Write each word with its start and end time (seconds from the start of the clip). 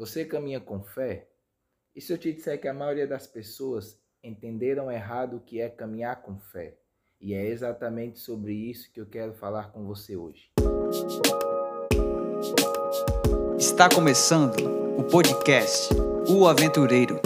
Você 0.00 0.24
caminha 0.24 0.58
com 0.58 0.82
fé? 0.82 1.28
E 1.94 2.00
se 2.00 2.10
eu 2.10 2.16
te 2.16 2.32
disser 2.32 2.58
que 2.58 2.66
a 2.66 2.72
maioria 2.72 3.06
das 3.06 3.26
pessoas 3.26 4.00
entenderam 4.24 4.90
errado 4.90 5.36
o 5.36 5.40
que 5.40 5.60
é 5.60 5.68
caminhar 5.68 6.22
com 6.22 6.38
fé? 6.38 6.78
E 7.20 7.34
é 7.34 7.44
exatamente 7.44 8.18
sobre 8.18 8.54
isso 8.54 8.90
que 8.94 8.98
eu 8.98 9.04
quero 9.04 9.34
falar 9.34 9.70
com 9.72 9.84
você 9.84 10.16
hoje. 10.16 10.50
Está 13.58 13.90
começando 13.94 14.56
o 14.98 15.04
podcast 15.04 15.92
O 16.30 16.46
Aventureiro. 16.46 17.20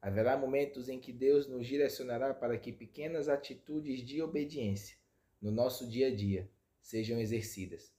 Haverá 0.00 0.38
momentos 0.38 0.88
em 0.88 0.98
que 0.98 1.12
Deus 1.12 1.46
nos 1.46 1.66
direcionará 1.66 2.32
para 2.32 2.56
que 2.56 2.72
pequenas 2.72 3.28
atitudes 3.28 4.02
de 4.02 4.22
obediência 4.22 4.96
no 5.38 5.50
nosso 5.50 5.86
dia 5.86 6.06
a 6.06 6.16
dia 6.16 6.48
sejam 6.80 7.20
exercidas. 7.20 7.92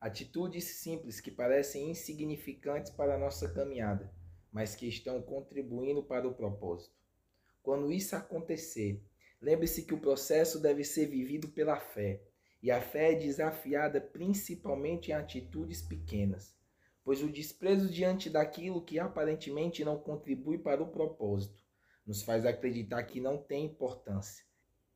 Atitudes 0.00 0.64
simples 0.64 1.20
que 1.20 1.30
parecem 1.30 1.90
insignificantes 1.90 2.90
para 2.90 3.14
a 3.14 3.18
nossa 3.18 3.48
caminhada, 3.48 4.12
mas 4.52 4.74
que 4.74 4.86
estão 4.86 5.22
contribuindo 5.22 6.02
para 6.02 6.28
o 6.28 6.34
propósito. 6.34 6.94
Quando 7.62 7.90
isso 7.90 8.14
acontecer, 8.14 9.02
lembre-se 9.40 9.84
que 9.84 9.94
o 9.94 10.00
processo 10.00 10.60
deve 10.60 10.84
ser 10.84 11.06
vivido 11.06 11.48
pela 11.48 11.80
fé, 11.80 12.22
e 12.62 12.70
a 12.70 12.80
fé 12.80 13.12
é 13.12 13.14
desafiada 13.16 14.00
principalmente 14.00 15.10
em 15.10 15.14
atitudes 15.14 15.82
pequenas, 15.82 16.54
pois 17.02 17.22
o 17.22 17.32
desprezo 17.32 17.88
diante 17.88 18.28
daquilo 18.28 18.84
que 18.84 18.98
aparentemente 18.98 19.84
não 19.84 19.98
contribui 19.98 20.58
para 20.58 20.82
o 20.82 20.90
propósito 20.90 21.64
nos 22.06 22.22
faz 22.22 22.46
acreditar 22.46 23.02
que 23.02 23.20
não 23.20 23.36
tem 23.36 23.64
importância. 23.64 24.44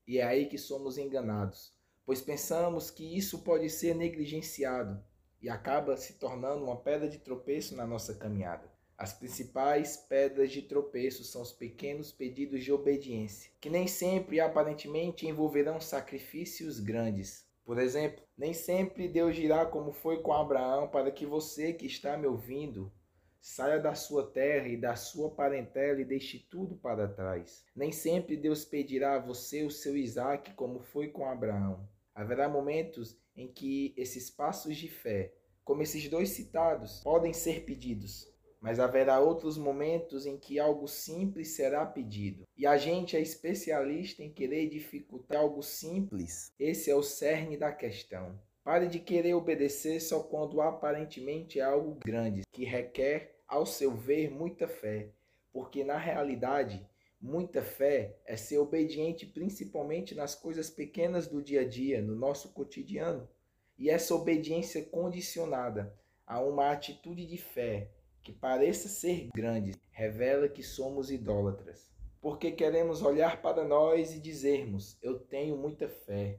E 0.07 0.19
é 0.19 0.25
aí 0.25 0.47
que 0.47 0.59
somos 0.59 0.97
enganados 0.97 1.75
pois 2.11 2.21
pensamos 2.21 2.91
que 2.91 3.17
isso 3.17 3.39
pode 3.45 3.71
ser 3.71 3.95
negligenciado 3.95 5.01
e 5.41 5.49
acaba 5.49 5.97
se 5.97 6.15
tornando 6.15 6.65
uma 6.65 6.77
pedra 6.77 7.09
de 7.09 7.19
tropeço 7.19 7.77
na 7.77 7.87
nossa 7.87 8.17
caminhada. 8.17 8.69
As 8.99 9.13
principais 9.13 9.97
pedras 9.97 10.51
de 10.51 10.63
tropeço 10.63 11.23
são 11.23 11.41
os 11.41 11.53
pequenos 11.53 12.11
pedidos 12.11 12.65
de 12.65 12.73
obediência, 12.73 13.53
que 13.61 13.71
nem 13.71 13.87
sempre 13.87 14.41
aparentemente 14.41 15.25
envolverão 15.25 15.81
sacrifícios 15.81 16.81
grandes. 16.81 17.47
Por 17.65 17.79
exemplo, 17.79 18.25
nem 18.37 18.53
sempre 18.53 19.07
Deus 19.07 19.37
dirá 19.37 19.65
como 19.65 19.93
foi 19.93 20.21
com 20.21 20.33
Abraão 20.33 20.89
para 20.89 21.13
que 21.13 21.25
você 21.25 21.73
que 21.73 21.87
está 21.87 22.17
me 22.17 22.27
ouvindo 22.27 22.93
saia 23.41 23.79
da 23.79 23.95
sua 23.95 24.27
terra 24.27 24.67
e 24.67 24.77
da 24.77 24.97
sua 24.97 25.31
parentela 25.31 26.01
e 26.01 26.05
deixe 26.05 26.41
tudo 26.41 26.75
para 26.75 27.07
trás. 27.07 27.65
Nem 27.73 27.93
sempre 27.93 28.37
Deus 28.37 28.65
pedirá 28.65 29.15
a 29.15 29.21
você 29.21 29.63
o 29.63 29.71
seu 29.71 29.97
Isaac 29.97 30.55
como 30.55 30.81
foi 30.81 31.07
com 31.07 31.25
Abraão. 31.25 31.89
Haverá 32.21 32.51
momentos 32.51 33.19
em 33.35 33.49
que 33.49 33.95
esses 33.97 34.29
passos 34.29 34.77
de 34.77 34.89
fé, 34.89 35.33
como 35.65 35.81
esses 35.81 36.07
dois 36.07 36.29
citados, 36.29 37.01
podem 37.03 37.33
ser 37.33 37.65
pedidos, 37.65 38.31
mas 38.61 38.79
haverá 38.79 39.19
outros 39.19 39.57
momentos 39.57 40.27
em 40.27 40.37
que 40.37 40.59
algo 40.59 40.87
simples 40.87 41.57
será 41.57 41.87
pedido. 41.87 42.45
E 42.55 42.67
a 42.67 42.77
gente 42.77 43.17
é 43.17 43.23
especialista 43.23 44.23
em 44.23 44.31
querer 44.31 44.69
dificultar 44.69 45.39
algo 45.39 45.63
simples. 45.63 46.53
Esse 46.59 46.91
é 46.91 46.95
o 46.95 47.03
cerne 47.03 47.57
da 47.57 47.73
questão. 47.73 48.39
Pare 48.63 48.87
de 48.87 49.01
querer 49.01 49.33
obedecer 49.33 49.99
só 49.99 50.23
quando 50.23 50.61
aparentemente 50.61 51.59
é 51.59 51.63
algo 51.63 51.99
grande, 52.05 52.43
que 52.53 52.67
requer, 52.67 53.41
ao 53.49 53.65
seu 53.65 53.93
ver, 53.93 54.31
muita 54.31 54.69
fé, 54.69 55.09
porque 55.51 55.83
na 55.83 55.97
realidade 55.97 56.87
Muita 57.21 57.63
fé 57.63 58.17
é 58.25 58.35
ser 58.35 58.57
obediente 58.57 59.27
principalmente 59.27 60.15
nas 60.15 60.35
coisas 60.35 60.71
pequenas 60.71 61.29
do 61.29 61.43
dia 61.43 61.61
a 61.61 61.69
dia, 61.69 62.01
no 62.01 62.15
nosso 62.15 62.55
cotidiano. 62.55 63.29
E 63.77 63.91
essa 63.91 64.15
obediência 64.15 64.83
condicionada 64.87 65.95
a 66.27 66.41
uma 66.41 66.71
atitude 66.71 67.27
de 67.27 67.37
fé 67.37 67.91
que 68.23 68.33
pareça 68.33 68.89
ser 68.89 69.29
grande 69.35 69.75
revela 69.91 70.49
que 70.49 70.63
somos 70.63 71.11
idólatras. 71.11 71.91
Porque 72.23 72.53
queremos 72.53 73.03
olhar 73.03 73.43
para 73.43 73.65
nós 73.65 74.15
e 74.15 74.21
dizermos: 74.21 74.97
Eu 75.03 75.19
tenho 75.19 75.59
muita 75.59 75.89
fé. 75.89 76.39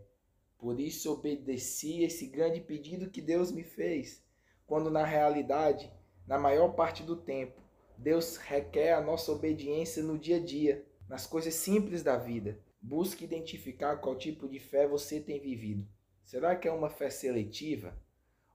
Por 0.57 0.79
isso 0.79 1.11
obedeci 1.11 2.03
esse 2.03 2.25
grande 2.25 2.59
pedido 2.59 3.09
que 3.09 3.21
Deus 3.21 3.51
me 3.51 3.63
fez, 3.63 4.23
quando 4.65 4.89
na 4.89 5.03
realidade, 5.03 5.91
na 6.25 6.39
maior 6.39 6.69
parte 6.69 7.03
do 7.03 7.15
tempo, 7.15 7.59
Deus 8.01 8.37
requer 8.37 8.93
a 8.93 9.01
nossa 9.01 9.31
obediência 9.31 10.01
no 10.01 10.17
dia 10.17 10.37
a 10.37 10.39
dia, 10.39 10.83
nas 11.07 11.27
coisas 11.27 11.53
simples 11.53 12.01
da 12.01 12.17
vida. 12.17 12.57
Busque 12.81 13.23
identificar 13.23 13.97
qual 13.97 14.17
tipo 14.17 14.49
de 14.49 14.57
fé 14.57 14.87
você 14.87 15.19
tem 15.19 15.39
vivido. 15.39 15.87
Será 16.23 16.55
que 16.55 16.67
é 16.67 16.71
uma 16.71 16.89
fé 16.89 17.11
seletiva, 17.11 17.95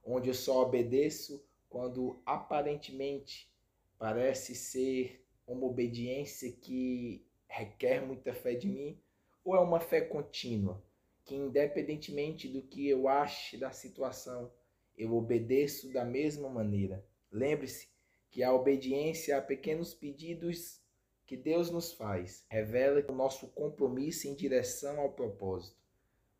onde 0.03 0.27
eu 0.27 0.33
só 0.33 0.61
obedeço 0.63 1.41
quando 1.69 2.21
aparentemente 2.25 3.49
parece 3.97 4.53
ser 4.53 5.25
uma 5.47 5.65
obediência 5.65 6.51
que 6.51 7.25
requer 7.47 8.05
muita 8.05 8.33
fé 8.33 8.53
de 8.53 8.67
mim? 8.67 8.99
Ou 9.45 9.55
é 9.55 9.61
uma 9.61 9.79
fé 9.79 10.01
contínua, 10.01 10.83
que 11.23 11.35
independentemente 11.35 12.49
do 12.49 12.61
que 12.61 12.85
eu 12.85 13.07
ache 13.07 13.55
da 13.55 13.71
situação, 13.71 14.51
eu 14.97 15.15
obedeço 15.15 15.93
da 15.93 16.03
mesma 16.03 16.49
maneira? 16.49 17.05
Lembre-se 17.31 17.87
que 18.29 18.43
a 18.43 18.53
obediência 18.53 19.37
a 19.37 19.41
pequenos 19.41 19.93
pedidos 19.93 20.81
que 21.25 21.35
Deus 21.35 21.69
nos 21.69 21.91
faz 21.93 22.45
revela 22.49 23.03
o 23.09 23.13
nosso 23.13 23.47
compromisso 23.49 24.27
em 24.27 24.35
direção 24.35 24.99
ao 24.99 25.11
propósito. 25.11 25.77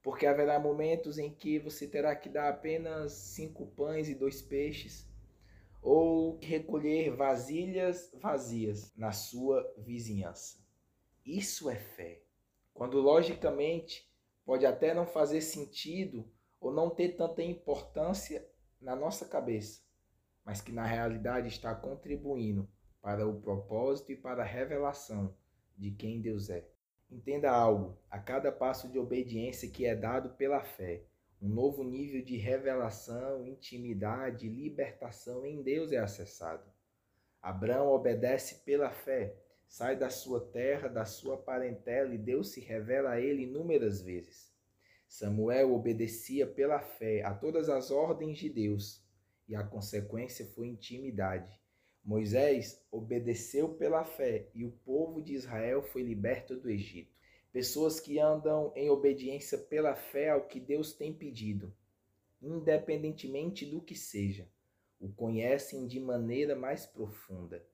Porque 0.01 0.25
haverá 0.25 0.59
momentos 0.59 1.17
em 1.17 1.33
que 1.33 1.59
você 1.59 1.87
terá 1.87 2.15
que 2.15 2.29
dar 2.29 2.49
apenas 2.49 3.11
cinco 3.11 3.67
pães 3.67 4.07
e 4.07 4.15
dois 4.15 4.41
peixes, 4.41 5.05
ou 5.81 6.39
recolher 6.41 7.11
vasilhas 7.11 8.09
vazias 8.13 8.95
na 8.95 9.11
sua 9.11 9.73
vizinhança. 9.77 10.57
Isso 11.25 11.69
é 11.69 11.75
fé. 11.75 12.21
Quando 12.73 13.01
logicamente 13.01 14.09
pode 14.45 14.65
até 14.65 14.93
não 14.93 15.05
fazer 15.05 15.41
sentido 15.41 16.29
ou 16.59 16.71
não 16.71 16.89
ter 16.89 17.17
tanta 17.17 17.43
importância 17.43 18.47
na 18.79 18.95
nossa 18.95 19.25
cabeça 19.25 19.86
mas 20.47 20.62
que 20.62 20.72
na 20.72 20.85
realidade 20.85 21.50
está 21.50 21.75
contribuindo 21.75 22.66
para 23.02 23.28
o 23.28 23.41
propósito 23.41 24.13
e 24.13 24.16
para 24.16 24.44
a 24.44 24.46
revelação 24.46 25.35
de 25.78 25.91
quem 25.91 26.22
Deus 26.22 26.50
é. 26.50 26.66
Entenda 27.12 27.52
algo: 27.52 27.97
a 28.09 28.18
cada 28.18 28.50
passo 28.50 28.88
de 28.88 28.97
obediência 28.97 29.69
que 29.69 29.85
é 29.85 29.94
dado 29.94 30.30
pela 30.38 30.63
fé, 30.63 31.03
um 31.41 31.50
novo 31.50 31.84
nível 31.84 32.24
de 32.24 32.38
revelação, 32.38 33.46
intimidade, 33.46 34.47
libertação 34.47 35.46
em 35.46 35.62
Deus 35.62 35.91
é 35.91 35.97
acessado. 35.97 36.64
Abraão 37.41 37.90
obedece 37.90 38.64
pela 38.64 38.90
fé, 38.90 39.35
sai 39.68 39.97
da 39.97 40.09
sua 40.09 40.40
terra, 40.40 40.88
da 40.88 41.03
sua 41.03 41.35
parentela 41.35 42.16
e 42.16 42.18
Deus 42.18 42.53
se 42.53 42.62
revela 42.62 43.12
a 43.12 43.19
ele 43.19 43.44
inúmeras 43.44 44.02
vezes. 44.02 44.56
Samuel 45.09 45.74
obedecia 45.74 46.47
pela 46.47 46.79
fé 46.79 47.22
a 47.22 47.34
todas 47.34 47.68
as 47.68 47.91
ordens 47.91 48.38
de 48.38 48.50
Deus 48.50 49.06
e 49.47 49.56
a 49.56 49.63
consequência 49.63 50.46
foi 50.47 50.68
intimidade. 50.68 51.59
Moisés 52.03 52.81
obedeceu 52.91 53.69
pela 53.75 54.03
fé 54.03 54.50
e 54.53 54.63
o 54.63 54.72
povo 54.72 55.22
de 55.22 55.34
Israel 55.34 55.84
foi 55.84 56.03
liberto 56.03 56.56
do 56.56 56.69
Egito. 56.69 57.13
Pessoas 57.52 58.00
que 58.00 58.19
andam 58.19 58.72
em 58.75 58.90
obediência 58.90 59.58
pela 59.58 59.96
fé 59.96 60.30
ao 60.30 60.47
que 60.47 60.59
Deus 60.59 60.94
tem 60.94 61.13
pedido, 61.13 61.74
independentemente 62.41 63.66
do 63.66 63.81
que 63.81 63.96
seja, 63.96 64.47
o 65.00 65.09
conhecem 65.09 65.88
de 65.88 66.00
maneira 66.00 66.56
mais 66.56 66.85
profunda. 66.85 67.66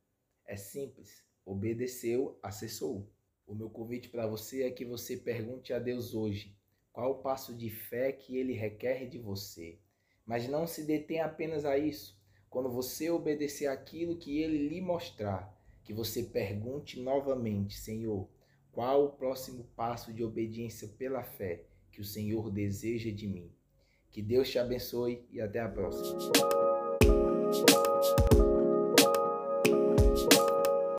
É 0.46 0.56
simples, 0.56 1.24
obedeceu, 1.46 2.38
acessou. 2.42 3.08
O 3.46 3.54
meu 3.54 3.70
convite 3.70 4.10
para 4.10 4.26
você 4.26 4.64
é 4.64 4.72
que 4.72 4.86
você 4.86 5.18
pergunte 5.18 5.74
a 5.74 5.80
Deus 5.80 6.14
hoje 6.14 6.56
qual 6.92 7.12
o 7.12 7.22
passo 7.22 7.56
de 7.56 7.70
fé 7.70 8.12
que 8.12 8.38
ele 8.38 8.54
requer 8.54 9.08
de 9.08 9.18
você. 9.18 9.80
Mas 10.26 10.48
não 10.48 10.66
se 10.66 10.84
detém 10.84 11.20
apenas 11.20 11.66
a 11.66 11.78
isso. 11.78 12.18
Quando 12.50 12.70
você 12.70 13.10
obedecer 13.10 13.68
aquilo 13.68 14.16
que 14.16 14.40
ele 14.40 14.70
lhe 14.70 14.80
mostrar, 14.80 15.54
que 15.84 15.94
você 15.94 16.24
pergunte 16.24 17.00
novamente, 17.00 17.78
Senhor, 17.78 18.28
qual 18.72 19.06
o 19.06 19.12
próximo 19.12 19.66
passo 19.76 20.14
de 20.14 20.24
obediência 20.24 20.88
pela 20.98 21.24
fé 21.24 21.64
que 21.92 22.02
o 22.02 22.06
Senhor 22.06 22.50
deseja 22.50 23.12
de 23.12 23.28
mim? 23.28 23.52
Que 24.12 24.22
Deus 24.22 24.50
te 24.50 24.60
abençoe 24.60 25.26
e 25.32 25.42
até 25.42 25.60
a 25.60 25.68
próxima. 25.68 26.73